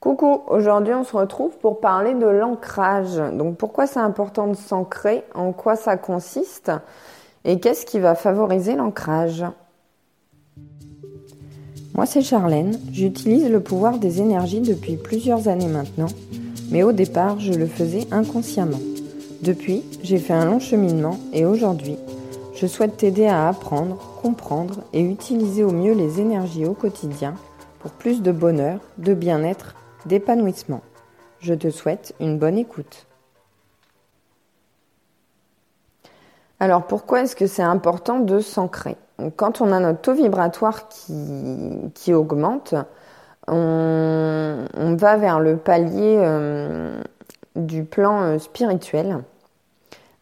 Coucou, 0.00 0.42
aujourd'hui 0.48 0.92
on 0.94 1.04
se 1.04 1.16
retrouve 1.16 1.56
pour 1.58 1.80
parler 1.80 2.14
de 2.14 2.26
l'ancrage. 2.26 3.16
Donc 3.32 3.56
pourquoi 3.56 3.86
c'est 3.86 3.98
important 3.98 4.46
de 4.46 4.56
s'ancrer, 4.56 5.24
en 5.34 5.52
quoi 5.52 5.74
ça 5.74 5.96
consiste? 5.96 6.70
Et 7.44 7.60
qu'est-ce 7.60 7.86
qui 7.86 7.98
va 7.98 8.14
favoriser 8.14 8.76
l'ancrage? 8.76 9.44
Moi 11.94 12.04
c'est 12.04 12.20
Charlène, 12.20 12.78
j'utilise 12.92 13.50
le 13.50 13.60
pouvoir 13.60 13.98
des 13.98 14.20
énergies 14.20 14.60
depuis 14.60 14.96
plusieurs 14.96 15.48
années 15.48 15.66
maintenant, 15.66 16.08
mais 16.70 16.82
au 16.82 16.92
départ 16.92 17.40
je 17.40 17.54
le 17.54 17.66
faisais 17.66 18.06
inconsciemment. 18.10 18.80
Depuis, 19.42 19.82
j'ai 20.02 20.18
fait 20.18 20.34
un 20.34 20.44
long 20.44 20.60
cheminement 20.60 21.18
et 21.32 21.46
aujourd'hui, 21.46 21.96
je 22.54 22.66
souhaite 22.66 22.98
t'aider 22.98 23.26
à 23.26 23.48
apprendre, 23.48 23.96
comprendre 24.22 24.82
et 24.92 25.00
utiliser 25.00 25.64
au 25.64 25.72
mieux 25.72 25.92
les 25.92 26.20
énergies 26.20 26.66
au 26.66 26.74
quotidien 26.74 27.34
pour 27.80 27.90
plus 27.92 28.22
de 28.22 28.32
bonheur, 28.32 28.80
de 28.98 29.14
bien-être 29.14 29.74
d'épanouissement. 30.06 30.80
Je 31.40 31.54
te 31.54 31.70
souhaite 31.70 32.14
une 32.20 32.38
bonne 32.38 32.58
écoute. 32.58 33.06
Alors 36.58 36.86
pourquoi 36.86 37.22
est-ce 37.22 37.36
que 37.36 37.46
c'est 37.46 37.62
important 37.62 38.20
de 38.20 38.40
s'ancrer? 38.40 38.96
Quand 39.36 39.60
on 39.60 39.72
a 39.72 39.80
notre 39.80 40.00
taux 40.00 40.14
vibratoire 40.14 40.88
qui, 40.88 42.14
augmente, 42.14 42.74
on, 43.46 44.64
va 44.98 45.16
vers 45.16 45.40
le 45.40 45.56
palier 45.56 46.16
euh, 46.18 47.00
du 47.54 47.84
plan 47.84 48.22
euh, 48.22 48.38
spirituel. 48.38 49.22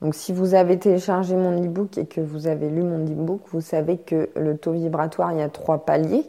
Donc 0.01 0.15
si 0.15 0.33
vous 0.33 0.55
avez 0.55 0.79
téléchargé 0.79 1.35
mon 1.35 1.65
e-book 1.65 1.97
et 1.99 2.07
que 2.07 2.21
vous 2.21 2.47
avez 2.47 2.69
lu 2.69 2.83
mon 2.83 3.05
e-book, 3.05 3.41
vous 3.53 3.61
savez 3.61 3.97
que 3.99 4.29
le 4.37 4.57
taux 4.57 4.73
vibratoire, 4.73 5.33
il 5.33 5.39
y 5.39 5.43
a 5.43 5.49
trois 5.49 5.79
paliers. 5.79 6.27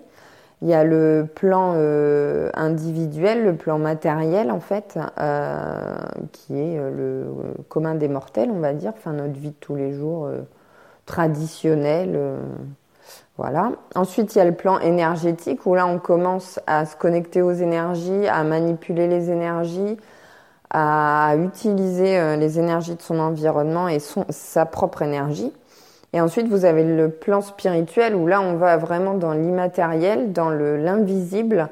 Il 0.62 0.70
y 0.70 0.74
a 0.74 0.84
le 0.84 1.28
plan 1.34 1.74
euh, 1.76 2.50
individuel, 2.54 3.44
le 3.44 3.56
plan 3.56 3.78
matériel 3.78 4.52
en 4.52 4.62
fait, 4.62 4.98
euh, 5.20 5.96
qui 6.32 6.54
est 6.54 6.78
euh, 6.80 6.90
le 6.90 7.64
commun 7.68 7.96
des 7.96 8.08
mortels, 8.08 8.50
on 8.52 8.60
va 8.60 8.74
dire, 8.74 8.94
enfin 8.96 9.12
notre 9.12 9.34
vie 9.34 9.50
de 9.50 9.56
tous 9.60 9.76
les 9.76 9.94
jours 9.94 10.30
traditionnelle. 11.06 12.18
voilà. 13.38 13.74
Ensuite, 13.96 14.34
il 14.36 14.38
y 14.40 14.42
a 14.42 14.46
le 14.46 14.56
plan 14.56 14.80
énergétique 14.80 15.66
où 15.66 15.76
là 15.76 15.86
on 15.86 16.00
commence 16.00 16.60
à 16.68 16.86
se 16.86 16.96
connecter 16.96 17.42
aux 17.42 17.52
énergies, 17.52 18.28
à 18.28 18.44
manipuler 18.44 19.08
les 19.08 19.30
énergies, 19.30 19.98
à 20.72 21.36
utiliser 21.38 22.38
les 22.38 22.60
énergies 22.60 22.96
de 22.96 23.02
son 23.02 23.20
environnement 23.20 23.88
et 23.88 24.00
sa 24.30 24.66
propre 24.66 25.02
énergie. 25.04 25.54
Et 26.16 26.22
ensuite, 26.22 26.48
vous 26.48 26.64
avez 26.64 26.86
le 26.86 27.10
plan 27.10 27.42
spirituel 27.42 28.16
où 28.16 28.26
là, 28.26 28.40
on 28.40 28.56
va 28.56 28.78
vraiment 28.78 29.16
dans 29.16 29.34
l'immatériel, 29.34 30.32
dans 30.32 30.50
l'invisible. 30.50 31.68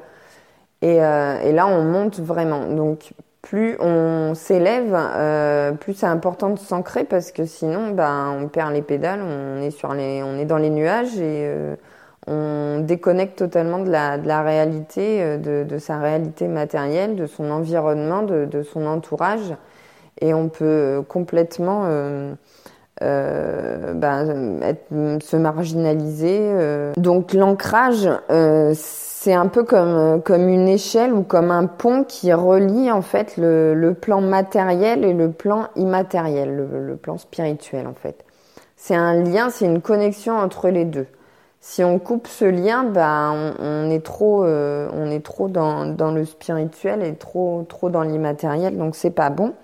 Et, 0.82 1.02
euh, 1.02 1.40
et, 1.40 1.52
là, 1.52 1.66
on 1.66 1.82
monte 1.82 2.20
vraiment. 2.20 2.66
Donc, 2.66 3.14
plus 3.40 3.78
on 3.80 4.34
s'élève, 4.34 4.94
euh, 4.94 5.72
plus 5.72 5.94
c'est 5.94 6.04
important 6.04 6.50
de 6.50 6.58
s'ancrer 6.58 7.04
parce 7.04 7.32
que 7.32 7.46
sinon, 7.46 7.92
ben, 7.92 8.36
on 8.38 8.48
perd 8.48 8.74
les 8.74 8.82
pédales, 8.82 9.22
on 9.22 9.62
est, 9.62 9.70
sur 9.70 9.94
les, 9.94 10.22
on 10.22 10.38
est 10.38 10.44
dans 10.44 10.58
les 10.58 10.68
nuages 10.68 11.16
et 11.16 11.46
euh, 11.46 11.74
on 12.26 12.80
déconnecte 12.80 13.38
totalement 13.38 13.78
de 13.78 13.90
la, 13.90 14.42
réalité, 14.42 15.38
de, 15.38 15.64
de, 15.64 15.78
sa 15.78 15.98
réalité 15.98 16.48
matérielle, 16.48 17.16
de 17.16 17.24
son 17.24 17.50
environnement, 17.50 18.22
de, 18.22 18.44
de 18.44 18.62
son 18.62 18.84
entourage. 18.84 19.54
Et 20.20 20.34
on 20.34 20.50
peut 20.50 21.02
complètement 21.08 21.86
euh, 24.02 24.24
euh, 24.28 24.58
ben, 24.58 24.62
être, 24.62 25.22
se 25.22 25.36
marginaliser. 25.36 26.38
Euh. 26.40 26.92
Donc 26.96 27.32
l'ancrage, 27.32 28.08
euh, 28.30 28.72
c'est 28.74 29.34
un 29.34 29.46
peu 29.46 29.64
comme, 29.64 30.20
comme 30.22 30.48
une 30.48 30.68
échelle 30.68 31.12
ou 31.12 31.22
comme 31.22 31.50
un 31.50 31.66
pont 31.66 32.04
qui 32.04 32.32
relie 32.32 32.90
en 32.90 33.02
fait 33.02 33.36
le, 33.36 33.74
le 33.74 33.94
plan 33.94 34.20
matériel 34.20 35.04
et 35.04 35.12
le 35.12 35.30
plan 35.30 35.68
immatériel, 35.76 36.54
le, 36.54 36.96
plan 36.96 37.18
spirituel 37.18 37.86
en 37.86 37.94
fait. 37.94 38.24
C'est 38.76 38.94
un 38.94 39.14
lien, 39.22 39.48
c'est 39.50 39.64
une 39.66 39.80
connexion 39.80 40.36
entre 40.36 40.68
les 40.68 40.84
deux. 40.84 41.06
Si 41.60 41.82
on 41.82 41.98
coupe 41.98 42.26
ce 42.26 42.44
lien, 42.44 42.84
ben, 42.84 43.54
on, 43.58 43.90
est 43.90 44.04
trop, 44.04 44.44
euh, 44.44 44.90
on 44.92 45.10
est 45.10 45.24
trop 45.24 45.48
dans, 45.48 45.86
dans 45.86 46.12
le 46.12 46.26
spirituel 46.26 47.02
et 47.02 47.14
trop, 47.14 47.64
trop 47.66 47.88
dans 47.88 48.02
l'immatériel, 48.02 48.76
donc 48.76 48.94
c'est 48.94 49.10
pas 49.10 49.30
bon. 49.30 49.54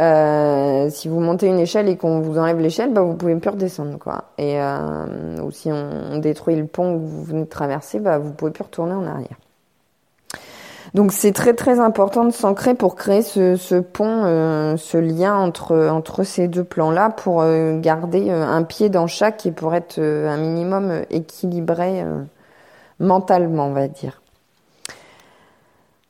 Euh, 0.00 0.59
si 0.88 1.08
vous 1.08 1.20
montez 1.20 1.46
une 1.46 1.58
échelle 1.58 1.88
et 1.88 1.96
qu'on 1.96 2.20
vous 2.20 2.38
enlève 2.38 2.58
l'échelle, 2.60 2.92
bah, 2.92 3.02
vous 3.02 3.14
pouvez 3.14 3.36
plus 3.36 3.50
redescendre, 3.50 3.98
quoi. 3.98 4.24
Et 4.38 4.60
euh, 4.60 5.42
ou 5.42 5.50
si 5.50 5.70
on, 5.70 6.18
détruit 6.18 6.56
le 6.56 6.66
pont 6.66 6.94
que 6.94 6.98
vous 6.98 7.24
venez 7.24 7.42
de 7.42 7.48
traverser, 7.48 7.98
bah, 7.98 8.18
vous 8.18 8.32
pouvez 8.32 8.50
plus 8.50 8.62
retourner 8.62 8.94
en 8.94 9.06
arrière. 9.06 9.36
Donc 10.94 11.12
c'est 11.12 11.32
très 11.32 11.54
très 11.54 11.78
important 11.78 12.24
de 12.24 12.30
s'ancrer 12.30 12.74
pour 12.74 12.96
créer 12.96 13.22
ce, 13.22 13.54
ce 13.56 13.76
pont, 13.76 14.24
euh, 14.24 14.76
ce 14.76 14.98
lien 14.98 15.36
entre 15.36 15.88
entre 15.88 16.24
ces 16.24 16.48
deux 16.48 16.64
plans-là, 16.64 17.10
pour 17.10 17.42
euh, 17.42 17.78
garder 17.78 18.30
euh, 18.30 18.44
un 18.44 18.64
pied 18.64 18.88
dans 18.88 19.06
chaque 19.06 19.46
et 19.46 19.52
pour 19.52 19.74
être 19.74 20.00
un 20.00 20.36
minimum 20.36 21.02
équilibré 21.10 22.04
mentalement, 22.98 23.66
on 23.66 23.72
va 23.72 23.88
dire. 23.88 24.20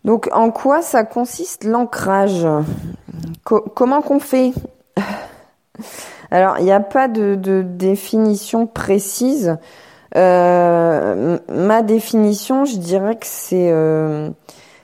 Donc 0.04 0.28
en 0.32 0.50
quoi 0.50 0.82
ça 0.82 1.04
consiste 1.04 1.64
l'ancrage? 1.64 2.46
Comment 3.44 4.02
qu'on 4.02 4.20
fait? 4.20 4.52
Alors 6.30 6.58
il 6.58 6.64
n'y 6.64 6.72
a 6.72 6.80
pas 6.80 7.08
de, 7.08 7.62
définition 7.62 8.66
précise. 8.66 9.58
Euh, 10.16 11.38
ma 11.48 11.82
définition, 11.82 12.64
je 12.64 12.76
dirais 12.76 13.16
que 13.16 13.26
c'est 13.26 13.70
euh, 13.70 14.30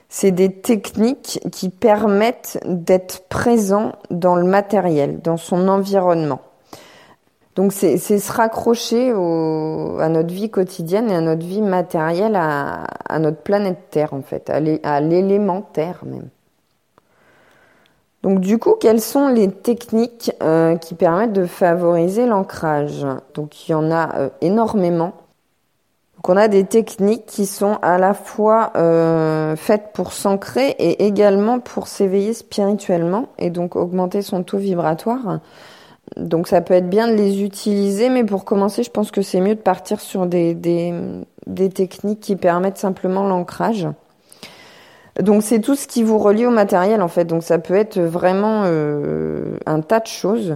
c'est 0.09 0.31
des 0.31 0.51
techniques 0.51 1.39
qui 1.51 1.69
permettent 1.69 2.59
d'être 2.65 3.27
présent 3.27 3.93
dans 4.09 4.35
le 4.35 4.45
matériel, 4.45 5.19
dans 5.21 5.37
son 5.37 5.67
environnement. 5.67 6.39
Donc 7.57 7.73
c'est 7.73 7.97
se 7.97 8.31
raccrocher 8.31 9.09
à 9.09 10.09
notre 10.09 10.31
vie 10.31 10.51
quotidienne 10.51 11.09
et 11.09 11.15
à 11.15 11.21
notre 11.21 11.43
vie 11.43 11.63
matérielle, 11.63 12.35
à, 12.35 13.19
notre 13.19 13.41
planète 13.41 13.89
Terre 13.89 14.13
en 14.13 14.21
fait, 14.21 14.51
à 14.51 15.01
l'élément 15.01 15.63
Terre 15.63 16.03
même. 16.05 16.29
Donc 18.21 18.41
du 18.41 18.59
coup, 18.59 18.75
quelles 18.79 19.01
sont 19.01 19.29
les 19.29 19.49
techniques 19.49 20.31
euh, 20.43 20.75
qui 20.75 20.93
permettent 20.93 21.33
de 21.33 21.47
favoriser 21.47 22.27
l'ancrage? 22.27 23.07
Donc 23.33 23.67
il 23.67 23.71
y 23.71 23.73
en 23.73 23.89
a 23.89 24.15
euh, 24.17 24.29
énormément. 24.41 25.13
Donc 26.15 26.29
on 26.29 26.37
a 26.37 26.47
des 26.47 26.63
techniques 26.63 27.25
qui 27.25 27.47
sont 27.47 27.79
à 27.81 27.97
la 27.97 28.13
fois 28.13 28.71
euh, 28.75 29.55
faites 29.55 29.93
pour 29.93 30.13
s'ancrer 30.13 30.75
et 30.77 31.07
également 31.07 31.59
pour 31.59 31.87
s'éveiller 31.87 32.33
spirituellement 32.33 33.29
et 33.39 33.49
donc 33.49 33.75
augmenter 33.75 34.21
son 34.21 34.43
taux 34.43 34.57
vibratoire. 34.59 35.39
Donc 36.15 36.47
ça 36.47 36.61
peut 36.61 36.73
être 36.73 36.89
bien 36.89 37.07
de 37.07 37.13
les 37.13 37.43
utiliser, 37.43 38.09
mais 38.09 38.23
pour 38.23 38.45
commencer, 38.45 38.83
je 38.83 38.89
pense 38.89 39.11
que 39.11 39.21
c'est 39.21 39.41
mieux 39.41 39.55
de 39.55 39.61
partir 39.61 39.99
sur 39.99 40.25
des, 40.25 40.53
des, 40.53 41.69
techniques 41.69 42.21
qui 42.21 42.35
permettent 42.35 42.77
simplement 42.77 43.27
l'ancrage. 43.27 43.87
Donc 45.21 45.43
c'est 45.43 45.59
tout 45.59 45.75
ce 45.75 45.87
qui 45.87 46.03
vous 46.03 46.17
relie 46.17 46.45
au 46.45 46.51
matériel 46.51 47.01
en 47.01 47.07
fait. 47.07 47.25
Donc 47.25 47.43
ça 47.43 47.59
peut 47.59 47.75
être 47.75 47.99
vraiment 47.99 48.63
euh, 48.65 49.57
un 49.65 49.81
tas 49.81 49.99
de 49.99 50.07
choses. 50.07 50.55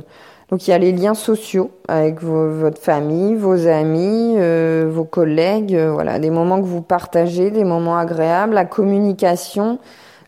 Donc 0.50 0.68
il 0.68 0.72
y 0.72 0.74
a 0.74 0.78
les 0.78 0.92
liens 0.92 1.14
sociaux 1.14 1.72
avec 1.88 2.22
votre 2.22 2.82
famille, 2.82 3.36
vos 3.36 3.68
amis, 3.68 4.36
euh, 4.38 4.90
vos 4.92 5.06
collègues, 5.06 5.76
euh, 5.76 5.92
voilà, 5.92 6.20
des 6.20 6.30
moments 6.30 6.60
que 6.60 6.66
vous 6.66 6.82
partagez, 6.82 7.52
des 7.52 7.64
moments 7.64 7.98
agréables, 7.98 8.54
la 8.54 8.66
communication, 8.66 9.80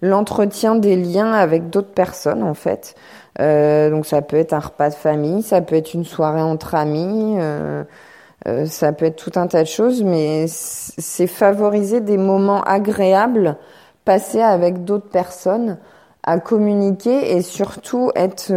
l'entretien 0.02 0.76
des 0.76 0.96
liens 0.96 1.34
avec 1.34 1.70
d'autres 1.70 1.94
personnes 1.94 2.42
en 2.42 2.54
fait. 2.54 2.96
Euh, 3.40 3.90
donc 3.90 4.06
ça 4.06 4.22
peut 4.22 4.38
être 4.38 4.54
un 4.54 4.60
repas 4.60 4.90
de 4.90 4.96
famille, 4.96 5.42
ça 5.42 5.62
peut 5.62 5.76
être 5.76 5.94
une 5.94 6.06
soirée 6.06 6.42
entre 6.42 6.76
amis, 6.76 7.36
euh, 7.40 7.84
euh, 8.48 8.66
ça 8.66 8.94
peut 8.94 9.06
être 9.06 9.16
tout 9.16 9.38
un 9.40 9.48
tas 9.48 9.64
de 9.64 9.68
choses, 9.68 10.04
mais 10.04 10.46
c'est 10.48 11.28
favoriser 11.28 12.00
des 12.00 12.18
moments 12.18 12.62
agréables 12.64 13.58
passés 14.06 14.42
avec 14.42 14.84
d'autres 14.84 15.10
personnes, 15.10 15.78
à 16.24 16.40
communiquer 16.40 17.36
et 17.36 17.42
surtout 17.42 18.12
être 18.16 18.52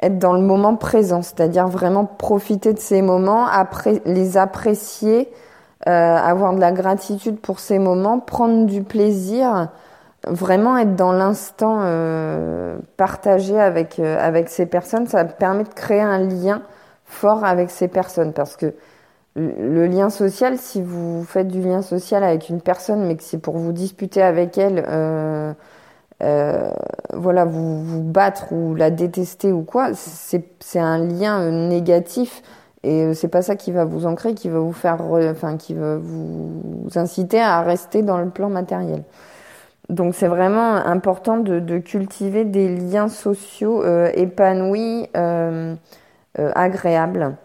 être 0.00 0.18
dans 0.18 0.34
le 0.34 0.40
moment 0.40 0.76
présent, 0.76 1.22
c'est-à-dire 1.22 1.68
vraiment 1.68 2.04
profiter 2.04 2.74
de 2.74 2.78
ces 2.78 3.00
moments, 3.00 3.46
après 3.46 4.02
les 4.04 4.36
apprécier, 4.36 5.30
avoir 5.86 6.54
de 6.54 6.60
la 6.60 6.72
gratitude 6.72 7.38
pour 7.38 7.60
ces 7.60 7.78
moments, 7.78 8.18
prendre 8.18 8.66
du 8.66 8.82
plaisir 8.82 9.68
vraiment 10.26 10.76
être 10.78 10.96
dans 10.96 11.12
l'instant 11.12 11.78
euh, 11.82 12.78
partagé 12.96 13.58
avec 13.58 13.98
euh, 13.98 14.18
avec 14.18 14.48
ces 14.48 14.66
personnes, 14.66 15.06
ça 15.06 15.24
permet 15.24 15.64
de 15.64 15.74
créer 15.74 16.00
un 16.00 16.18
lien 16.18 16.62
fort 17.04 17.44
avec 17.44 17.70
ces 17.70 17.88
personnes 17.88 18.32
parce 18.32 18.56
que 18.56 18.74
le 19.36 19.86
lien 19.86 20.10
social, 20.10 20.58
si 20.58 20.80
vous 20.80 21.24
faites 21.24 21.48
du 21.48 21.60
lien 21.60 21.82
social 21.82 22.22
avec 22.22 22.48
une 22.48 22.60
personne, 22.60 23.04
mais 23.06 23.16
que 23.16 23.24
c'est 23.24 23.38
pour 23.38 23.58
vous 23.58 23.72
disputer 23.72 24.22
avec 24.22 24.56
elle, 24.58 24.84
euh, 24.88 25.52
euh 26.22 26.70
voilà, 27.14 27.44
vous 27.44 27.82
vous 27.84 28.02
battre 28.02 28.52
ou 28.52 28.74
la 28.74 28.90
détester 28.90 29.52
ou 29.52 29.62
quoi, 29.62 29.90
c'est 29.94 30.44
c'est 30.60 30.78
un 30.78 30.98
lien 30.98 31.50
négatif 31.50 32.42
et 32.84 33.14
c'est 33.14 33.28
pas 33.28 33.42
ça 33.42 33.56
qui 33.56 33.72
va 33.72 33.84
vous 33.84 34.06
ancrer, 34.06 34.34
qui 34.34 34.48
va 34.48 34.58
vous 34.60 34.72
faire, 34.72 35.00
enfin, 35.02 35.56
qui 35.56 35.74
va 35.74 35.96
vous 35.96 36.86
inciter 36.96 37.40
à 37.40 37.62
rester 37.62 38.02
dans 38.02 38.18
le 38.18 38.30
plan 38.30 38.50
matériel. 38.50 39.04
Donc 39.90 40.14
c'est 40.14 40.28
vraiment 40.28 40.76
important 40.76 41.38
de, 41.38 41.78
cultiver 41.78 42.44
des 42.44 42.74
liens 42.74 43.08
sociaux 43.08 43.82
euh, 43.84 44.10
épanouis, 44.14 45.08
euh, 45.16 45.74
euh, 46.38 46.52
agréables. 46.54 47.36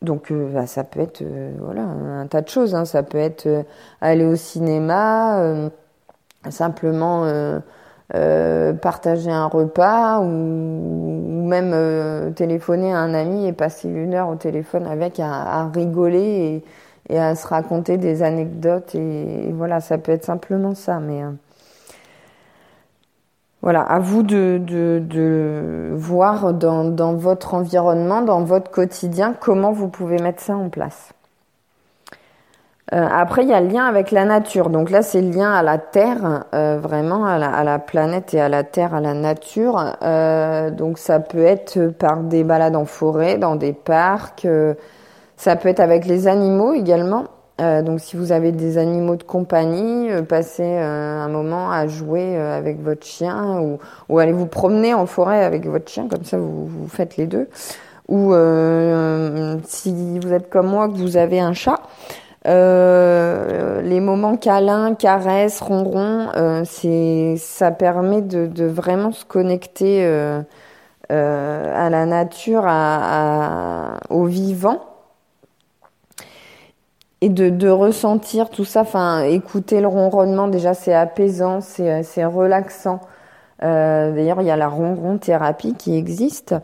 Donc 0.00 0.32
bah, 0.32 0.66
ça 0.66 0.82
peut 0.82 1.00
être 1.00 1.22
voilà 1.60 1.82
un 1.82 2.26
tas 2.26 2.40
de 2.40 2.48
choses. 2.48 2.74
Hein. 2.74 2.84
Ça 2.84 3.02
peut 3.02 3.18
être 3.18 3.64
aller 4.00 4.24
au 4.24 4.34
cinéma, 4.34 5.70
simplement 6.50 7.24
partager 8.80 9.30
un 9.30 9.46
repas 9.46 10.20
ou, 10.20 11.46
même 11.46 12.34
téléphoner 12.34 12.92
à 12.92 12.98
un 12.98 13.14
ami 13.14 13.46
et 13.46 13.52
passer 13.52 13.88
une 13.88 14.14
heure 14.14 14.28
au 14.28 14.36
téléphone 14.36 14.86
avec 14.86 15.20
à, 15.20 15.68
rigoler 15.68 16.18
et, 16.18 16.64
à 17.18 17.34
se 17.34 17.46
raconter 17.46 17.98
des 17.98 18.22
anecdotes 18.22 18.94
et, 18.94 19.52
voilà 19.52 19.80
ça 19.80 19.98
peut 19.98 20.12
être 20.12 20.24
simplement 20.24 20.74
ça 20.74 20.98
mais 21.00 21.22
voilà, 23.62 23.82
à 23.82 24.00
vous 24.00 24.24
de, 24.24 24.60
de, 24.60 25.92
voir 25.94 26.52
dans, 26.52 26.84
dans, 26.84 27.14
votre 27.14 27.54
environnement, 27.54 28.20
dans 28.20 28.42
votre 28.42 28.72
quotidien, 28.72 29.36
comment 29.38 29.70
vous 29.70 29.86
pouvez 29.86 30.18
mettre 30.18 30.42
ça 30.42 30.56
en 30.56 30.68
place. 30.68 31.12
Euh, 32.92 33.06
après, 33.08 33.44
il 33.44 33.48
y 33.48 33.54
a 33.54 33.60
le 33.60 33.68
lien 33.68 33.84
avec 33.84 34.10
la 34.10 34.24
nature. 34.24 34.68
Donc 34.68 34.90
là, 34.90 35.00
c'est 35.02 35.22
le 35.22 35.30
lien 35.30 35.52
à 35.52 35.62
la 35.62 35.78
Terre, 35.78 36.44
euh, 36.54 36.78
vraiment 36.82 37.24
à 37.24 37.38
la, 37.38 37.50
à 37.50 37.62
la, 37.62 37.78
planète 37.78 38.34
et 38.34 38.40
à 38.40 38.48
la 38.48 38.64
Terre, 38.64 38.94
à 38.94 39.00
la 39.00 39.14
nature. 39.14 39.96
Euh, 40.02 40.70
donc 40.70 40.98
ça 40.98 41.20
peut 41.20 41.44
être 41.44 41.86
par 41.98 42.18
des 42.18 42.42
balades 42.42 42.76
en 42.76 42.84
forêt, 42.84 43.38
dans 43.38 43.54
des 43.54 43.72
parcs. 43.72 44.46
Ça 45.42 45.56
peut 45.56 45.68
être 45.68 45.80
avec 45.80 46.06
les 46.06 46.28
animaux 46.28 46.72
également. 46.72 47.24
Euh, 47.60 47.82
donc 47.82 47.98
si 47.98 48.16
vous 48.16 48.30
avez 48.30 48.52
des 48.52 48.78
animaux 48.78 49.16
de 49.16 49.24
compagnie, 49.24 50.08
euh, 50.08 50.22
passez 50.22 50.62
euh, 50.62 51.18
un 51.18 51.28
moment 51.28 51.72
à 51.72 51.88
jouer 51.88 52.36
avec 52.36 52.80
votre 52.80 53.04
chien 53.04 53.58
ou, 53.58 53.80
ou 54.08 54.20
allez 54.20 54.30
vous 54.30 54.46
promener 54.46 54.94
en 54.94 55.04
forêt 55.04 55.42
avec 55.42 55.66
votre 55.66 55.90
chien, 55.90 56.06
comme 56.06 56.22
ça 56.22 56.38
vous, 56.38 56.66
vous 56.66 56.86
faites 56.86 57.16
les 57.16 57.26
deux. 57.26 57.48
Ou 58.08 58.32
si 59.64 60.20
vous 60.20 60.32
êtes 60.32 60.48
comme 60.48 60.68
moi, 60.68 60.88
que 60.88 60.94
vous 60.94 61.16
avez 61.16 61.40
un 61.40 61.54
chat, 61.54 61.80
les 62.44 64.00
moments 64.00 64.36
câlins, 64.36 64.94
caresses, 64.94 65.60
ronrons, 65.60 66.28
c'est 66.64 67.34
ça 67.38 67.72
permet 67.72 68.20
de, 68.20 68.46
de, 68.46 68.66
vraiment 68.66 69.12
se 69.12 69.24
connecter 69.24 70.04
à 71.08 71.90
la 71.90 72.06
nature, 72.06 72.64
à, 72.66 73.94
à, 73.94 74.00
au 74.10 74.24
vivant 74.26 74.91
et 77.22 77.28
de, 77.28 77.48
de, 77.50 77.68
ressentir 77.68 78.50
tout 78.50 78.64
ça, 78.64 78.82
enfin 78.82 79.22
écouter 79.22 79.80
le 79.80 79.86
ronronnement 79.86 80.48
déjà 80.48 80.74
c'est 80.74 80.92
apaisant, 80.92 81.60
c'est, 81.60 82.02
c'est 82.02 82.24
relaxant. 82.24 83.00
Euh, 83.62 84.12
d'ailleurs 84.12 84.42
il 84.42 84.46
y 84.48 84.50
a 84.50 84.56
la 84.56 84.68
ronron 84.68 85.18
thérapie 85.18 85.74
qui 85.74 85.96
existe. 85.96 86.54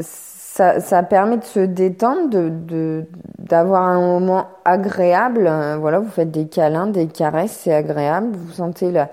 Ça, 0.00 0.80
ça 0.80 1.02
permet 1.02 1.38
de 1.38 1.44
se 1.44 1.60
détendre, 1.60 2.30
de, 2.30 3.06
d'avoir 3.38 3.82
un 3.82 4.00
moment 4.00 4.46
agréable. 4.64 5.50
Voilà, 5.80 5.98
vous 5.98 6.10
faites 6.10 6.30
des 6.30 6.48
câlins, 6.48 6.86
des 6.86 7.08
caresses, 7.08 7.52
c'est 7.52 7.74
agréable. 7.74 8.28
Vous 8.36 8.52
sentez 8.52 8.90
la, 8.90 9.10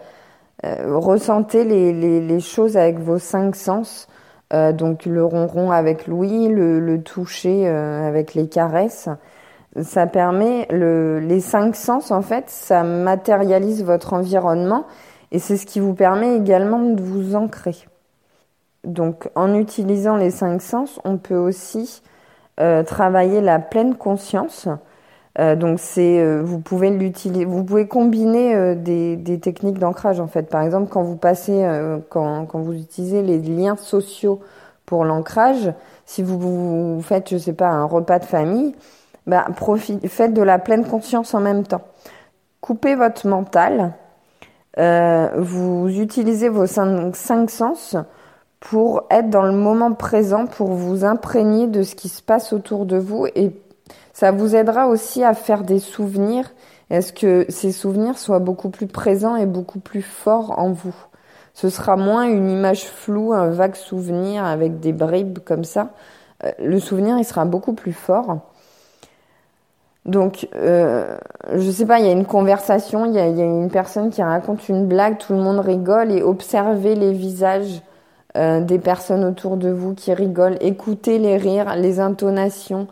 euh, 0.66 0.98
ressentez 0.98 1.64
les, 1.66 1.94
les, 1.94 2.22
les, 2.22 2.40
choses 2.40 2.78
avec 2.78 3.00
vos 3.00 3.20
cinq 3.20 3.56
sens. 3.56 4.08
Euh, 4.54 4.72
donc 4.74 5.06
le 5.06 5.24
ronron 5.24 5.72
avec 5.72 6.08
l'ouïe, 6.08 6.48
le, 6.50 6.80
le 6.80 7.02
toucher 7.02 7.68
euh, 7.68 8.08
avec 8.08 8.34
les 8.36 8.48
caresses 8.48 9.10
ça 9.82 10.06
permet 10.08 10.68
le, 10.70 11.20
les 11.20 11.40
cinq 11.40 11.76
sens 11.76 12.12
en 12.12 12.22
fait, 12.22 12.46
ça 12.50 12.84
matérialise 12.84 13.84
votre 13.84 14.14
environnement 14.14 14.86
et 15.32 15.40
c'est 15.40 15.58
ce 15.58 15.66
qui 15.66 15.80
vous 15.80 15.96
permet 15.96 16.36
également 16.36 16.80
de 16.80 17.02
vous 17.02 17.36
ancrer. 17.36 17.76
Donc 18.84 19.30
en 19.36 19.56
utilisant 19.56 20.16
les 20.16 20.30
cinq 20.30 20.62
sens, 20.62 21.00
on 21.06 21.18
peut 21.18 21.38
aussi 21.38 22.02
euh, 22.60 22.84
travailler 22.84 23.42
la 23.42 23.60
pleine 23.60 23.96
conscience. 23.96 24.68
Euh, 25.40 25.56
donc 25.56 25.80
c'est 25.80 26.20
euh, 26.20 26.44
vous 26.44 26.60
pouvez 26.60 26.92
l'utiliser, 26.92 27.46
vous 27.46 27.64
pouvez 27.64 27.88
combiner 27.88 28.54
euh, 28.54 28.76
des, 28.76 29.16
des, 29.16 29.40
techniques 29.40 29.80
d'ancrage 29.80 30.20
en 30.20 30.28
fait. 30.28 30.44
Par 30.44 30.62
exemple, 30.62 30.90
quand 30.92 31.02
vous 31.02 31.16
passez, 31.16 31.64
euh, 31.64 31.98
quand, 32.10 32.46
quand 32.46 32.60
vous 32.60 32.74
utilisez 32.74 33.24
les 33.24 33.40
liens 33.40 33.76
sociaux 33.76 34.42
pour 34.86 35.06
l'ancrage, 35.06 35.74
si 36.06 36.22
vous, 36.22 36.38
vous 36.38 37.02
faites, 37.02 37.30
je 37.32 37.38
sais 37.38 37.54
pas, 37.54 37.70
un 37.70 37.86
repas 37.86 38.20
de 38.20 38.26
famille, 38.26 38.76
bah, 39.28 39.46
faites 40.08 40.34
de 40.34 40.42
la 40.42 40.60
pleine 40.60 40.86
conscience 40.86 41.34
en 41.34 41.40
même 41.40 41.64
temps. 41.64 41.84
Coupez 42.62 42.96
votre 42.96 43.28
mental. 43.28 43.94
Euh, 44.80 45.30
vous 45.38 45.88
utilisez 45.90 46.50
vos 46.50 46.66
cinq, 46.66 47.16
cinq, 47.16 47.50
sens 47.50 47.96
pour 48.60 49.04
être 49.12 49.30
dans 49.30 49.44
le 49.44 49.52
moment 49.52 49.94
présent, 49.94 50.46
pour 50.46 50.70
vous 50.70 51.06
imprégner 51.06 51.68
de 51.68 51.84
ce 51.84 51.96
qui 51.96 52.10
se 52.10 52.22
passe 52.22 52.54
autour 52.54 52.86
de 52.86 52.98
vous 52.98 53.28
et 53.36 53.52
ça 54.14 54.32
vous 54.32 54.56
aidera 54.56 54.88
aussi 54.88 55.24
à 55.24 55.34
faire 55.34 55.64
des 55.64 55.80
souvenirs. 55.80 56.52
Est-ce 56.90 57.14
que 57.14 57.46
ces 57.50 57.72
souvenirs 57.72 58.18
soient 58.18 58.40
beaucoup 58.40 58.70
plus 58.70 58.88
présents 58.88 59.36
et 59.36 59.46
beaucoup 59.46 59.80
plus 59.80 60.02
forts 60.02 60.58
en 60.58 60.72
vous? 60.72 60.96
Ce 61.54 61.70
sera 61.70 61.98
moins 61.98 62.24
une 62.24 62.50
image 62.50 62.86
floue, 62.86 63.34
un 63.34 63.50
vague 63.50 63.76
souvenir 63.76 64.44
avec 64.44 64.80
des 64.80 64.94
bribes 64.94 65.40
comme 65.40 65.64
ça. 65.64 65.90
Euh, 66.44 66.52
le 66.60 66.80
souvenir, 66.80 67.18
il 67.18 67.26
sera 67.26 67.46
beaucoup 67.46 67.74
plus 67.74 67.94
fort. 67.94 68.40
Donc, 70.06 70.50
euh, 70.56 71.18
je 71.56 71.72
sais 71.72 71.86
pas, 71.86 72.00
il 72.00 72.06
y 72.06 72.10
a 72.10 72.12
une 72.12 72.26
conversation, 72.26 73.06
il 73.06 73.14
y 73.14 73.20
a, 73.20 73.26
une 73.28 73.70
personne 73.70 74.10
qui 74.10 74.22
raconte 74.22 74.68
une 74.68 74.86
blague, 74.86 75.18
tout 75.18 75.34
le 75.34 75.40
monde 75.40 75.60
rigole 75.60 76.12
et 76.12 76.22
observez 76.22 76.96
les 76.96 77.14
visages 77.14 77.82
euh, 78.36 78.60
des 78.62 78.80
personnes 78.80 79.24
autour 79.24 79.56
de 79.56 79.70
vous 79.70 79.94
qui 79.94 80.14
rigolent, 80.14 80.58
écoutez 80.60 81.20
les 81.20 81.38
rires, 81.38 81.76
les 81.78 82.02
intonations, 82.02 82.88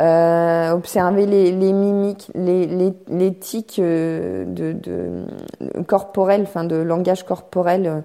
euh, 0.00 0.70
observez 0.72 1.26
les, 1.26 1.52
mimiques, 1.52 2.30
les, 2.34 2.66
les, 2.66 2.92
les 3.08 3.34
tics 3.34 3.78
euh, 3.78 4.44
de, 4.44 4.72
de, 4.72 5.82
corporels, 5.84 6.42
enfin 6.42 6.64
de 6.64 6.76
langage 6.76 7.24
corporel 7.24 8.02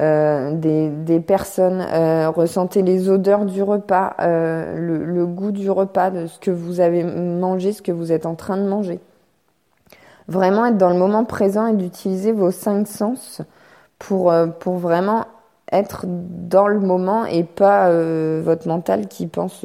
euh, 0.00 0.56
des, 0.56 0.88
des, 0.88 1.20
personnes, 1.20 1.80
euh, 1.80 2.28
ressentez 2.28 2.82
les 2.82 3.08
odeurs 3.08 3.44
du 3.44 3.62
repas, 3.62 4.14
euh, 4.20 4.76
le, 4.76 5.04
le, 5.04 5.26
goût 5.26 5.52
du 5.52 5.70
repas, 5.70 6.10
de 6.10 6.26
ce 6.26 6.40
que 6.40 6.50
vous 6.50 6.80
avez 6.80 7.04
mangé, 7.04 7.72
ce 7.72 7.80
que 7.80 7.92
vous 7.92 8.10
êtes 8.10 8.26
en 8.26 8.34
train 8.34 8.56
de 8.56 8.68
manger. 8.68 8.98
Vraiment 10.26 10.66
être 10.66 10.78
dans 10.78 10.90
le 10.90 10.96
moment 10.96 11.24
présent 11.24 11.66
et 11.68 11.74
d'utiliser 11.74 12.32
vos 12.32 12.50
cinq 12.50 12.88
sens 12.88 13.42
pour, 14.00 14.32
euh, 14.32 14.48
pour 14.48 14.78
vraiment 14.78 15.26
être 15.70 16.06
dans 16.08 16.66
le 16.66 16.80
moment 16.80 17.24
et 17.24 17.44
pas 17.44 17.88
euh, 17.88 18.42
votre 18.44 18.66
mental 18.66 19.06
qui 19.06 19.28
pense 19.28 19.64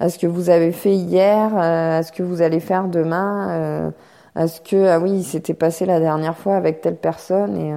à 0.00 0.08
ce 0.08 0.18
que 0.18 0.26
vous 0.26 0.50
avez 0.50 0.72
fait 0.72 0.94
hier, 0.94 1.56
à 1.56 2.02
ce 2.02 2.10
que 2.10 2.24
vous 2.24 2.42
allez 2.42 2.60
faire 2.60 2.88
demain, 2.88 3.92
à 4.34 4.48
ce 4.48 4.60
que, 4.60 4.88
ah 4.88 4.98
oui, 4.98 5.12
il 5.12 5.24
s'était 5.24 5.54
passé 5.54 5.86
la 5.86 6.00
dernière 6.00 6.36
fois 6.36 6.56
avec 6.56 6.80
telle 6.80 6.96
personne 6.96 7.56
et 7.56 7.72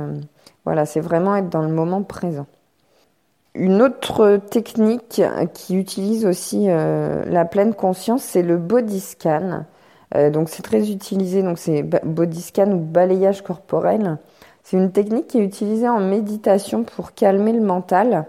voilà, 0.65 0.85
c'est 0.85 0.99
vraiment 0.99 1.35
être 1.35 1.49
dans 1.49 1.61
le 1.61 1.73
moment 1.73 2.03
présent. 2.03 2.47
Une 3.53 3.81
autre 3.81 4.37
technique 4.37 5.21
qui 5.53 5.75
utilise 5.75 6.25
aussi 6.25 6.67
euh, 6.69 7.25
la 7.25 7.45
pleine 7.45 7.73
conscience, 7.73 8.23
c'est 8.23 8.43
le 8.43 8.57
body 8.57 8.99
scan. 8.99 9.65
Euh, 10.15 10.29
donc 10.29 10.49
c'est 10.49 10.63
très 10.63 10.91
utilisé, 10.91 11.43
donc 11.43 11.59
c'est 11.59 11.83
body 11.83 12.41
scan 12.41 12.71
ou 12.71 12.79
balayage 12.79 13.41
corporel. 13.41 14.17
C'est 14.63 14.77
une 14.77 14.91
technique 14.91 15.27
qui 15.27 15.39
est 15.39 15.43
utilisée 15.43 15.89
en 15.89 15.99
méditation 15.99 16.83
pour 16.83 17.13
calmer 17.13 17.51
le 17.51 17.61
mental 17.61 18.25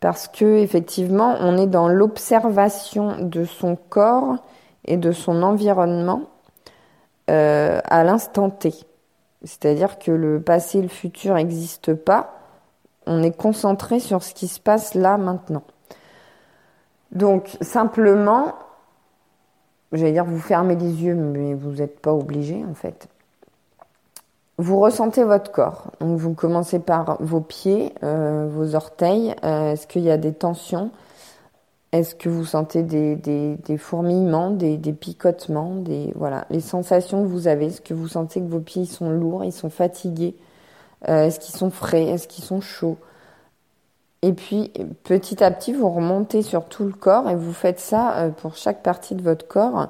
parce 0.00 0.28
que 0.28 0.58
effectivement, 0.58 1.36
on 1.40 1.56
est 1.56 1.66
dans 1.66 1.88
l'observation 1.88 3.16
de 3.20 3.44
son 3.44 3.76
corps 3.76 4.36
et 4.84 4.96
de 4.96 5.12
son 5.12 5.42
environnement 5.42 6.22
euh, 7.30 7.80
à 7.84 8.04
l'instant 8.04 8.50
T. 8.50 8.74
C'est-à-dire 9.44 9.98
que 9.98 10.12
le 10.12 10.40
passé 10.40 10.78
et 10.78 10.82
le 10.82 10.88
futur 10.88 11.34
n'existent 11.34 11.96
pas. 11.96 12.34
On 13.06 13.22
est 13.22 13.36
concentré 13.36 13.98
sur 13.98 14.22
ce 14.22 14.34
qui 14.34 14.48
se 14.48 14.60
passe 14.60 14.94
là 14.94 15.18
maintenant. 15.18 15.62
Donc 17.10 17.56
simplement, 17.60 18.54
j'allais 19.92 20.12
dire 20.12 20.24
vous 20.24 20.38
fermez 20.38 20.76
les 20.76 21.02
yeux, 21.02 21.14
mais 21.14 21.54
vous 21.54 21.72
n'êtes 21.72 22.00
pas 22.00 22.12
obligé 22.12 22.64
en 22.68 22.74
fait. 22.74 23.08
Vous 24.58 24.78
ressentez 24.78 25.24
votre 25.24 25.50
corps. 25.50 25.90
Donc 26.00 26.18
vous 26.18 26.34
commencez 26.34 26.78
par 26.78 27.16
vos 27.20 27.40
pieds, 27.40 27.92
euh, 28.04 28.48
vos 28.50 28.74
orteils. 28.74 29.34
Euh, 29.44 29.72
est-ce 29.72 29.86
qu'il 29.86 30.02
y 30.02 30.10
a 30.10 30.18
des 30.18 30.32
tensions? 30.32 30.90
Est-ce 31.92 32.14
que 32.14 32.30
vous 32.30 32.46
sentez 32.46 32.82
des, 32.82 33.76
fourmillements, 33.76 34.50
des, 34.50 34.78
picotements, 34.78 35.84
voilà 36.16 36.46
les 36.48 36.60
sensations 36.60 37.22
que 37.22 37.28
vous 37.28 37.48
avez 37.48 37.66
Est-ce 37.66 37.82
que 37.82 37.92
vous 37.92 38.08
sentez 38.08 38.40
que 38.40 38.46
vos 38.46 38.60
pieds 38.60 38.86
sont 38.86 39.10
lourds, 39.10 39.44
ils 39.44 39.52
sont 39.52 39.68
fatigués 39.68 40.34
euh, 41.08 41.26
Est-ce 41.26 41.38
qu'ils 41.38 41.54
sont 41.54 41.70
frais 41.70 42.04
Est-ce 42.04 42.28
qu'ils 42.28 42.44
sont 42.44 42.62
chauds? 42.62 42.96
Et 44.22 44.32
puis 44.32 44.72
petit 45.04 45.44
à 45.44 45.50
petit, 45.50 45.74
vous 45.74 45.90
remontez 45.90 46.40
sur 46.40 46.64
tout 46.64 46.84
le 46.84 46.92
corps 46.92 47.28
et 47.28 47.34
vous 47.34 47.52
faites 47.52 47.80
ça 47.80 48.16
euh, 48.16 48.30
pour 48.30 48.56
chaque 48.56 48.82
partie 48.82 49.14
de 49.14 49.22
votre 49.22 49.46
corps 49.46 49.88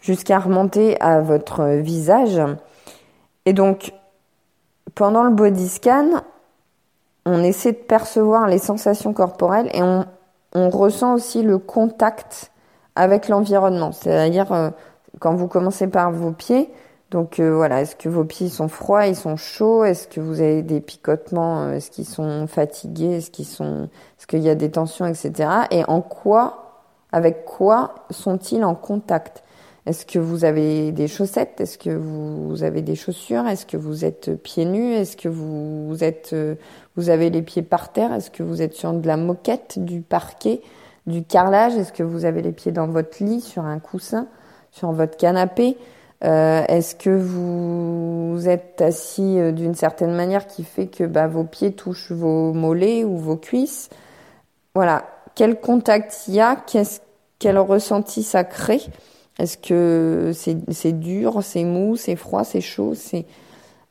jusqu'à 0.00 0.38
remonter 0.38 0.98
à 1.02 1.20
votre 1.20 1.66
visage. 1.80 2.40
Et 3.44 3.52
donc 3.52 3.92
pendant 4.94 5.24
le 5.24 5.34
body 5.34 5.68
scan, 5.68 6.22
on 7.26 7.42
essaie 7.42 7.72
de 7.72 7.76
percevoir 7.76 8.46
les 8.46 8.58
sensations 8.58 9.12
corporelles 9.12 9.68
et 9.74 9.82
on, 9.82 10.06
on 10.56 10.70
ressent 10.70 11.14
aussi 11.14 11.42
le 11.42 11.58
contact 11.58 12.50
avec 12.94 13.28
l'environnement. 13.28 13.92
C'est-à-dire, 13.92 14.50
euh, 14.52 14.70
quand 15.18 15.34
vous 15.34 15.48
commencez 15.48 15.86
par 15.86 16.10
vos 16.10 16.32
pieds, 16.32 16.70
donc 17.10 17.38
euh, 17.38 17.54
voilà, 17.54 17.82
est-ce 17.82 17.94
que 17.94 18.08
vos 18.08 18.24
pieds 18.24 18.48
sont 18.48 18.68
froids, 18.68 19.06
ils 19.06 19.14
sont 19.14 19.36
chauds, 19.36 19.84
est-ce 19.84 20.08
que 20.08 20.18
vous 20.18 20.40
avez 20.40 20.62
des 20.62 20.80
picotements, 20.80 21.64
euh, 21.64 21.72
est-ce 21.72 21.90
qu'ils 21.90 22.06
sont 22.06 22.46
fatigués, 22.46 23.18
est-ce 23.18 23.30
est-ce 23.30 24.26
qu'il 24.26 24.40
y 24.40 24.48
a 24.48 24.54
des 24.54 24.70
tensions, 24.70 25.04
etc. 25.06 25.50
Et 25.70 25.84
en 25.88 26.00
quoi, 26.00 26.84
avec 27.12 27.44
quoi 27.44 27.94
sont-ils 28.10 28.64
en 28.64 28.74
contact? 28.74 29.44
Est-ce 29.86 30.04
que 30.04 30.18
vous 30.18 30.44
avez 30.44 30.90
des 30.90 31.06
chaussettes? 31.06 31.60
Est-ce 31.60 31.78
que 31.78 31.90
vous 31.90 32.64
avez 32.64 32.82
des 32.82 32.96
chaussures? 32.96 33.46
Est-ce 33.46 33.66
que 33.66 33.76
vous 33.76 34.04
êtes 34.04 34.34
pieds 34.42 34.64
nus? 34.64 34.92
Est-ce 34.92 35.16
que 35.16 35.28
vous 35.28 36.02
êtes, 36.02 36.30
euh, 36.32 36.56
vous 36.96 37.08
avez 37.08 37.30
les 37.30 37.42
pieds 37.42 37.62
par 37.62 37.92
terre? 37.92 38.12
Est-ce 38.12 38.30
que 38.32 38.42
vous 38.42 38.62
êtes 38.62 38.74
sur 38.74 38.92
de 38.92 39.06
la 39.06 39.16
moquette, 39.16 39.78
du 39.78 40.00
parquet, 40.00 40.60
du 41.06 41.22
carrelage? 41.22 41.76
Est-ce 41.76 41.92
que 41.92 42.02
vous 42.02 42.24
avez 42.24 42.42
les 42.42 42.50
pieds 42.50 42.72
dans 42.72 42.88
votre 42.88 43.22
lit, 43.22 43.40
sur 43.40 43.64
un 43.64 43.78
coussin, 43.78 44.26
sur 44.72 44.90
votre 44.90 45.16
canapé? 45.16 45.76
Euh, 46.24 46.64
Est-ce 46.66 46.96
que 46.96 47.10
vous 47.10 48.48
êtes 48.48 48.80
assis 48.82 49.38
euh, 49.38 49.52
d'une 49.52 49.74
certaine 49.74 50.14
manière 50.14 50.48
qui 50.48 50.64
fait 50.64 50.88
que 50.88 51.04
bah, 51.04 51.28
vos 51.28 51.44
pieds 51.44 51.72
touchent 51.72 52.10
vos 52.10 52.52
mollets 52.52 53.04
ou 53.04 53.18
vos 53.18 53.36
cuisses? 53.36 53.88
Voilà. 54.74 55.04
Quel 55.36 55.60
contact 55.60 56.24
il 56.26 56.34
y 56.34 56.40
a? 56.40 56.56
Qu'est-ce, 56.56 56.98
Quel 57.38 57.56
ressenti 57.58 58.24
ça 58.24 58.42
crée? 58.42 58.80
Est-ce 59.38 59.58
que 59.58 60.32
c'est, 60.34 60.92
dur, 60.92 61.40
c'est 61.42 61.64
mou, 61.64 61.96
c'est 61.96 62.16
froid, 62.16 62.44
c'est 62.44 62.60
chaud 62.60 62.94
C'est 62.94 63.26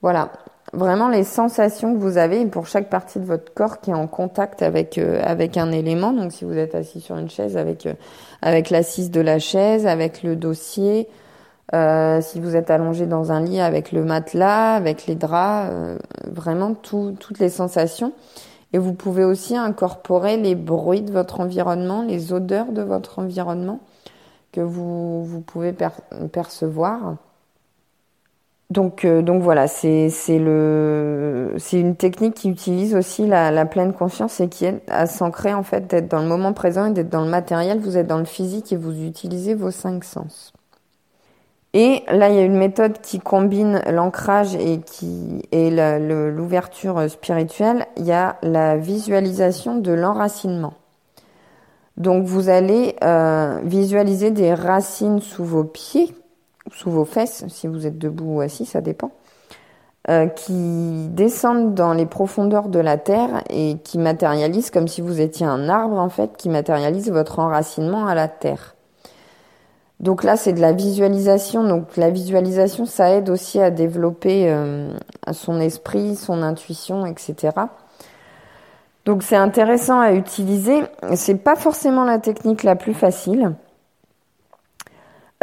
voilà. 0.01 0.31
Vraiment 0.73 1.07
les 1.07 1.23
sensations 1.23 1.93
que 1.93 1.99
vous 1.99 2.17
avez 2.17 2.45
pour 2.47 2.65
chaque 2.67 2.89
partie 2.89 3.19
de 3.19 3.23
votre 3.23 3.53
corps 3.53 3.79
qui 3.79 3.91
est 3.91 3.95
en 3.95 4.07
contact 4.07 4.61
avec 4.61 4.97
euh, 4.97 5.21
avec 5.23 5.57
un 5.57 5.71
élément. 5.71 6.11
Donc 6.11 6.33
si 6.33 6.43
vous 6.43 6.57
êtes 6.57 6.75
assis 6.75 6.99
sur 6.99 7.17
une 7.17 7.29
chaise 7.29 7.55
avec 7.55 7.87
avec 8.41 8.71
l'assise 8.71 9.11
de 9.11 9.21
la 9.21 9.39
chaise, 9.39 9.85
avec 9.87 10.23
le 10.23 10.35
dossier, 10.35 11.07
euh, 11.73 12.21
si 12.21 12.39
vous 12.39 12.55
êtes 12.55 12.69
allongé 12.69 13.05
dans 13.05 13.31
un 13.31 13.41
lit 13.41 13.59
avec 13.59 13.91
le 13.91 14.03
matelas, 14.03 14.75
avec 14.75 15.07
les 15.07 15.15
draps, 15.15 15.69
euh, 15.71 15.97
vraiment 16.25 16.73
toutes 16.73 17.39
les 17.39 17.49
sensations. 17.49 18.13
Et 18.73 18.77
vous 18.77 18.93
pouvez 18.93 19.23
aussi 19.23 19.55
incorporer 19.55 20.37
les 20.37 20.55
bruits 20.55 21.01
de 21.01 21.11
votre 21.11 21.39
environnement, 21.39 22.03
les 22.03 22.33
odeurs 22.33 22.71
de 22.71 22.81
votre 22.81 23.19
environnement 23.19 23.79
que 24.55 24.61
vous, 24.61 25.25
vous 25.25 25.41
pouvez 25.41 25.73
percevoir. 26.31 27.17
Donc, 28.71 29.05
euh, 29.05 29.21
donc 29.21 29.43
voilà, 29.43 29.67
c'est 29.67 30.09
une 30.29 31.95
technique 31.97 32.33
qui 32.33 32.49
utilise 32.49 32.95
aussi 32.95 33.27
la, 33.27 33.65
pleine 33.65 33.93
conscience 33.93 34.39
et 34.39 34.49
qui 34.49 34.65
est 34.65 34.81
à 34.89 35.05
s'ancrer 35.05 35.53
en 35.53 35.63
fait 35.63 35.87
d'être 35.87 36.07
dans 36.07 36.21
le 36.21 36.27
moment 36.27 36.53
présent 36.53 36.87
et 36.87 36.91
d'être 36.91 37.09
dans 37.09 37.23
le 37.23 37.29
matériel. 37.29 37.79
Vous 37.79 37.97
êtes 37.97 38.07
dans 38.07 38.17
le 38.17 38.25
physique 38.25 38.73
et 38.73 38.75
vous 38.75 39.03
utilisez 39.03 39.53
vos 39.53 39.71
cinq 39.71 40.03
sens. 40.03 40.51
Et 41.73 42.03
là, 42.07 42.29
il 42.29 42.35
y 42.35 42.39
a 42.39 42.43
une 42.43 42.57
méthode 42.57 43.01
qui 43.01 43.19
combine 43.19 43.81
l'ancrage 43.91 44.55
et 44.55 44.79
qui 44.79 45.43
et 45.51 45.69
l'ouverture 45.69 47.09
spirituelle. 47.09 47.85
Il 47.97 48.05
y 48.05 48.13
a 48.13 48.37
la 48.41 48.77
visualisation 48.77 49.77
de 49.77 49.91
l'enracinement. 49.91 50.73
Donc, 51.97 52.25
vous 52.25 52.49
allez 52.49 52.95
euh, 53.03 53.59
visualiser 53.63 54.31
des 54.31 54.53
racines 54.53 55.21
sous 55.21 55.45
vos 55.45 55.63
pieds, 55.63 56.13
sous 56.71 56.91
vos 56.91 57.05
fesses, 57.05 57.45
si 57.47 57.67
vous 57.67 57.87
êtes 57.87 57.97
debout 57.97 58.37
ou 58.37 58.41
assis, 58.41 58.65
ça 58.65 58.81
dépend, 58.81 59.11
euh, 60.09 60.27
qui 60.27 61.07
descendent 61.09 61.73
dans 61.73 61.93
les 61.93 62.05
profondeurs 62.05 62.67
de 62.67 62.79
la 62.79 62.97
terre 62.97 63.43
et 63.49 63.77
qui 63.83 63.97
matérialisent 63.97 64.71
comme 64.71 64.87
si 64.87 65.01
vous 65.01 65.21
étiez 65.21 65.45
un 65.45 65.69
arbre 65.69 65.97
en 65.97 66.09
fait, 66.09 66.37
qui 66.37 66.49
matérialise 66.49 67.09
votre 67.09 67.39
enracinement 67.39 68.05
à 68.05 68.13
la 68.13 68.27
terre. 68.27 68.75
Donc 69.99 70.23
là, 70.23 70.35
c'est 70.35 70.53
de 70.53 70.59
la 70.59 70.73
visualisation. 70.73 71.63
Donc 71.63 71.97
la 71.97 72.09
visualisation, 72.09 72.85
ça 72.85 73.11
aide 73.11 73.29
aussi 73.29 73.59
à 73.61 73.71
développer 73.71 74.49
euh, 74.49 74.91
son 75.31 75.59
esprit, 75.59 76.15
son 76.15 76.43
intuition, 76.43 77.05
etc. 77.05 77.53
Donc 79.05 79.21
c'est 79.23 79.35
intéressant 79.35 79.99
à 79.99 80.13
utiliser. 80.13 80.83
C'est 81.15 81.35
pas 81.35 81.55
forcément 81.55 82.05
la 82.05 82.19
technique 82.19 82.63
la 82.63 82.75
plus 82.75 82.93
facile. 82.93 83.53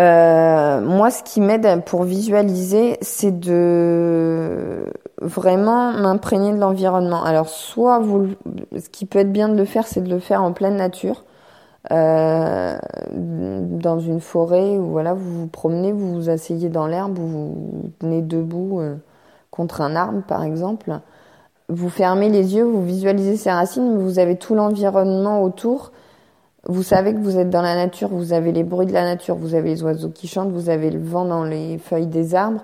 Euh, 0.00 0.80
moi, 0.80 1.10
ce 1.10 1.22
qui 1.22 1.40
m'aide 1.40 1.84
pour 1.84 2.02
visualiser, 2.02 2.96
c'est 3.02 3.38
de 3.38 4.86
vraiment 5.20 5.92
m'imprégner 5.92 6.52
de 6.52 6.58
l'environnement. 6.58 7.22
Alors, 7.22 7.48
soit 7.48 7.98
vous, 8.00 8.28
ce 8.76 8.88
qui 8.88 9.06
peut 9.06 9.20
être 9.20 9.32
bien 9.32 9.48
de 9.48 9.56
le 9.56 9.64
faire, 9.64 9.86
c'est 9.86 10.00
de 10.00 10.10
le 10.10 10.18
faire 10.18 10.42
en 10.42 10.52
pleine 10.52 10.76
nature. 10.76 11.24
Euh, 11.90 12.78
dans 13.10 13.98
une 13.98 14.20
forêt 14.20 14.78
où 14.78 14.90
voilà, 14.90 15.14
vous 15.14 15.40
vous 15.40 15.46
promenez, 15.48 15.92
vous 15.92 16.14
vous 16.14 16.30
asseyez 16.30 16.68
dans 16.68 16.86
l'herbe, 16.86 17.18
vous 17.18 17.28
vous 17.28 17.90
tenez 17.98 18.22
debout 18.22 18.80
euh, 18.80 18.94
contre 19.50 19.80
un 19.80 19.96
arbre 19.96 20.22
par 20.22 20.44
exemple. 20.44 21.00
Vous 21.74 21.88
fermez 21.88 22.28
les 22.28 22.54
yeux, 22.54 22.64
vous 22.64 22.84
visualisez 22.84 23.38
ces 23.38 23.50
racines, 23.50 23.96
vous 23.96 24.18
avez 24.18 24.36
tout 24.36 24.54
l'environnement 24.54 25.42
autour. 25.42 25.90
Vous 26.64 26.82
savez 26.82 27.14
que 27.14 27.18
vous 27.18 27.38
êtes 27.38 27.48
dans 27.48 27.62
la 27.62 27.74
nature, 27.74 28.10
vous 28.10 28.34
avez 28.34 28.52
les 28.52 28.62
bruits 28.62 28.86
de 28.86 28.92
la 28.92 29.04
nature, 29.04 29.36
vous 29.36 29.54
avez 29.54 29.70
les 29.70 29.82
oiseaux 29.82 30.10
qui 30.10 30.28
chantent, 30.28 30.50
vous 30.50 30.68
avez 30.68 30.90
le 30.90 31.00
vent 31.00 31.24
dans 31.24 31.44
les 31.44 31.78
feuilles 31.78 32.08
des 32.08 32.34
arbres. 32.34 32.62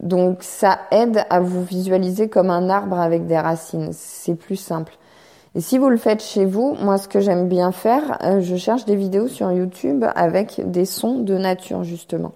Donc 0.00 0.42
ça 0.42 0.78
aide 0.90 1.24
à 1.30 1.40
vous 1.40 1.64
visualiser 1.64 2.28
comme 2.28 2.50
un 2.50 2.68
arbre 2.68 3.00
avec 3.00 3.26
des 3.26 3.38
racines. 3.38 3.90
C'est 3.92 4.34
plus 4.34 4.56
simple. 4.56 4.92
Et 5.54 5.62
si 5.62 5.78
vous 5.78 5.88
le 5.88 5.96
faites 5.96 6.22
chez 6.22 6.44
vous, 6.44 6.76
moi 6.82 6.98
ce 6.98 7.08
que 7.08 7.20
j'aime 7.20 7.48
bien 7.48 7.72
faire, 7.72 8.18
euh, 8.22 8.40
je 8.40 8.56
cherche 8.56 8.84
des 8.84 8.94
vidéos 8.94 9.28
sur 9.28 9.50
YouTube 9.50 10.04
avec 10.14 10.70
des 10.70 10.84
sons 10.84 11.20
de 11.20 11.38
nature 11.38 11.82
justement. 11.82 12.32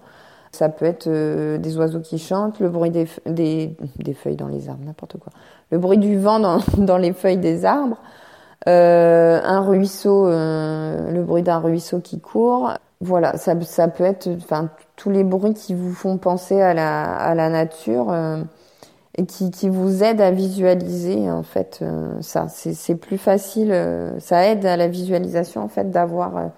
Ça 0.53 0.69
peut 0.69 0.85
être 0.85 1.07
euh, 1.07 1.57
des 1.57 1.77
oiseaux 1.77 1.99
qui 1.99 2.19
chantent, 2.19 2.59
le 2.59 2.69
bruit 2.69 2.91
des, 2.91 3.07
des, 3.25 4.13
feuilles 4.13 4.35
dans 4.35 4.47
les 4.47 4.69
arbres, 4.69 4.85
n'importe 4.85 5.17
quoi. 5.17 5.33
Le 5.71 5.79
bruit 5.79 5.97
du 5.97 6.19
vent 6.19 6.39
dans, 6.39 6.59
dans 6.77 6.97
les 6.97 7.11
feuilles 7.11 7.37
des 7.37 7.65
arbres, 7.65 7.97
euh, 8.67 9.41
un 9.43 9.61
ruisseau, 9.61 10.27
euh, 10.27 11.11
le 11.11 11.23
bruit 11.23 11.41
d'un 11.41 11.57
ruisseau 11.57 12.01
qui 12.01 12.19
court. 12.19 12.69
Voilà, 13.01 13.35
ça, 13.37 13.59
ça 13.61 13.87
peut 13.87 14.03
être, 14.03 14.29
enfin, 14.37 14.69
tous 14.95 15.09
les 15.09 15.23
bruits 15.23 15.55
qui 15.55 15.73
vous 15.73 15.91
font 15.91 16.17
penser 16.17 16.61
à 16.61 16.75
la, 16.75 17.03
à 17.03 17.33
la 17.33 17.49
nature 17.49 18.15
et 19.17 19.25
qui, 19.25 19.49
qui 19.49 19.69
vous 19.69 20.03
aide 20.03 20.21
à 20.21 20.29
visualiser 20.29 21.29
en 21.29 21.43
fait 21.43 21.83
ça. 22.21 22.47
C'est 22.47 22.95
plus 22.95 23.17
facile, 23.17 23.75
ça 24.19 24.47
aide 24.47 24.65
à 24.65 24.77
la 24.77 24.87
visualisation 24.87 25.61
en 25.63 25.67
fait 25.67 25.91
d'avoir 25.91 26.51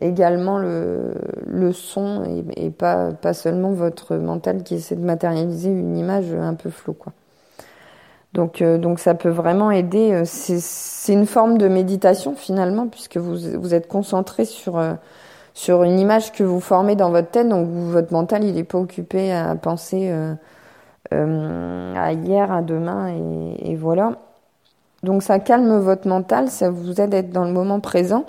également 0.00 0.58
le, 0.58 1.14
le 1.46 1.72
son 1.72 2.24
et, 2.24 2.66
et, 2.66 2.70
pas, 2.70 3.12
pas 3.12 3.34
seulement 3.34 3.72
votre 3.72 4.16
mental 4.16 4.62
qui 4.62 4.74
essaie 4.74 4.96
de 4.96 5.04
matérialiser 5.04 5.70
une 5.70 5.96
image 5.96 6.32
un 6.32 6.54
peu 6.54 6.70
floue 6.70 6.94
quoi. 6.94 7.12
Donc, 8.32 8.62
donc 8.62 8.98
ça 8.98 9.14
peut 9.14 9.28
vraiment 9.28 9.70
aider. 9.70 10.22
C'est 10.24 11.12
une 11.12 11.26
forme 11.26 11.58
de 11.58 11.68
méditation 11.68 12.34
finalement 12.34 12.88
puisque 12.88 13.18
vous, 13.18 13.36
vous 13.60 13.74
êtes 13.74 13.88
concentré 13.88 14.46
sur 14.46 14.82
sur 15.52 15.82
une 15.82 16.00
image 16.00 16.32
que 16.32 16.42
vous 16.42 16.60
formez 16.60 16.96
dans 16.96 17.10
votre 17.10 17.30
tête. 17.30 17.46
Donc 17.50 17.68
votre 17.68 18.10
mental 18.10 18.42
il 18.42 18.56
est 18.56 18.64
pas 18.64 18.78
occupé 18.78 19.34
à 19.34 19.54
penser 19.54 20.10
euh, 21.12 21.94
à 21.96 22.12
hier, 22.12 22.50
à 22.50 22.62
demain, 22.62 23.08
et, 23.58 23.76
voilà. 23.76 24.18
Donc 25.02 25.22
ça 25.22 25.40
calme 25.40 25.78
votre 25.78 26.08
mental, 26.08 26.48
ça 26.48 26.70
vous 26.70 27.00
aide 27.00 27.14
à 27.14 27.18
être 27.18 27.30
dans 27.30 27.44
le 27.44 27.52
moment 27.52 27.80
présent 27.80 28.24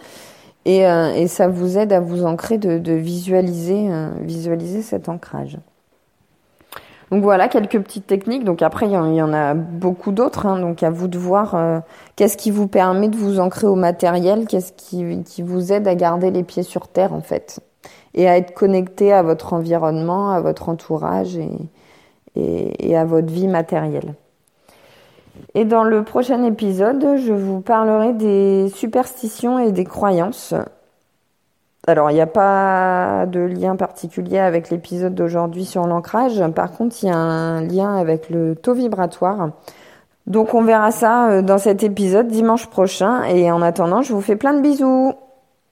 et, 0.65 0.88
euh, 0.88 1.13
et 1.13 1.27
ça 1.27 1.48
vous 1.48 1.77
aide 1.77 1.93
à 1.93 2.00
vous 2.00 2.25
ancrer, 2.25 2.58
de, 2.58 2.93
visualiser, 2.93 3.88
euh, 3.89 4.10
visualiser 4.22 4.82
cet 4.82 5.10
ancrage. 5.10 5.58
Donc 7.12 7.22
voilà 7.22 7.48
quelques 7.48 7.79
petites 7.79 8.08
techniques. 8.08 8.43
Donc 8.43 8.62
après 8.62 8.88
il 8.88 8.91
y 8.91 8.98
en, 8.98 9.34
a 9.34 9.53
beaucoup 9.53 10.12
d'autres. 10.12 10.48
Hein. 10.48 10.60
donc 10.60 10.82
à 10.82 10.89
vous 10.89 11.08
de 11.08 11.20
voir 11.20 11.84
qu'est-ce 12.15 12.38
qui 12.38 12.50
vous 12.50 12.67
permet 12.67 13.08
de 13.08 13.15
vous 13.15 13.39
ancrer 13.39 13.67
au 13.67 13.75
matériel, 13.75 14.48
qu'est-ce 14.48 14.74
qui, 14.74 15.22
qui 15.24 15.43
vous 15.43 15.72
aide 15.72 15.88
à 15.88 15.93
garder 15.93 16.32
les 16.32 16.43
pieds 16.43 16.63
sur 16.63 16.88
terre 16.88 17.13
en 17.13 17.22
fait 17.22 17.60
et 18.15 18.27
à 18.27 18.38
être 18.38 18.53
connecté 18.53 19.12
à 19.12 19.24
votre 19.24 19.53
environnement, 19.53 20.32
à 20.32 20.39
votre 20.39 20.70
entourage 20.70 21.38
et, 21.38 21.50
et, 22.36 22.96
à 22.96 23.05
votre 23.05 23.32
vie 23.32 23.48
matérielle. 23.48 24.15
Et 25.55 25.65
dans 25.65 25.83
le 25.83 26.03
prochain 26.03 26.43
épisode, 26.43 27.17
je 27.17 27.33
vous 27.33 27.61
parlerai 27.61 28.13
des 28.13 28.69
superstitions 28.73 29.59
et 29.59 29.71
des 29.71 29.85
croyances. 29.85 30.53
Alors, 31.85 32.11
il 32.11 32.13
n'y 32.13 32.21
a 32.21 32.27
pas 32.27 33.25
de 33.25 33.41
lien 33.41 33.75
particulier 33.75 34.39
avec 34.39 34.69
l'épisode 34.69 35.15
d'aujourd'hui 35.15 35.65
sur 35.65 35.85
l'ancrage. 35.85 36.41
Par 36.55 36.71
contre, 36.71 36.95
il 37.03 37.07
y 37.07 37.11
a 37.11 37.17
un 37.17 37.61
lien 37.61 37.97
avec 37.97 38.29
le 38.29 38.55
taux 38.55 38.73
vibratoire. 38.73 39.49
Donc, 40.25 40.53
on 40.53 40.63
verra 40.63 40.91
ça 40.91 41.29
euh, 41.29 41.41
dans 41.41 41.57
cet 41.57 41.83
épisode 41.83 42.27
dimanche 42.27 42.67
prochain. 42.67 43.23
Et 43.23 43.51
en 43.51 43.61
attendant, 43.61 44.01
je 44.01 44.13
vous 44.13 44.21
fais 44.21 44.37
plein 44.37 44.53
de 44.53 44.61
bisous. 44.61 45.13